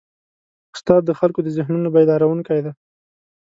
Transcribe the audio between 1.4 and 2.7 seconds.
د ذهنونو بیدارونکی